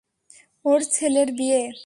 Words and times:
ওর 0.65 0.81
ছেলের 0.91 1.29
বিয়ে। 1.37 1.61